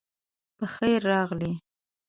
[0.57, 1.53] پخير راغلئ